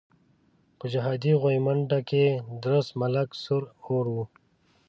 [0.77, 2.25] په جهادي غويمنډه کې
[2.63, 4.25] درست ملک سور اور وو.